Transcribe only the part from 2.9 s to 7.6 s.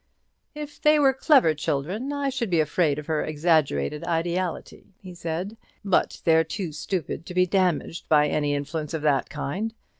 of her exaggerated ideality," he said; "but they're too stupid to be